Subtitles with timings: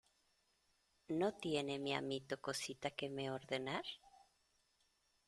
[1.09, 3.85] ¿no tiene mi amito cosita que me ordenar?